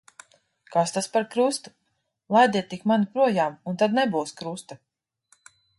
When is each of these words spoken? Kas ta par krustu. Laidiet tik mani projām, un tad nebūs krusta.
Kas 0.75 0.93
ta 0.95 1.03
par 1.15 1.27
krustu. 1.35 1.73
Laidiet 2.37 2.71
tik 2.73 2.89
mani 2.93 3.09
projām, 3.19 3.61
un 3.73 3.81
tad 3.83 3.95
nebūs 4.01 4.35
krusta. 4.41 4.83